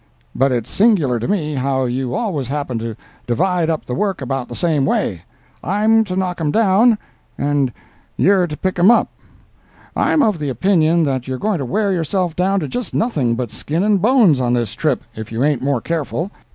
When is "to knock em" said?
6.05-6.49